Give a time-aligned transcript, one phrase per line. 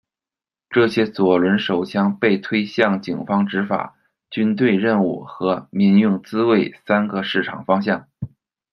[0.71, 3.95] 这些左轮手枪被推向警方执法、
[4.31, 8.07] 军队任务和民用自卫三个市场方向。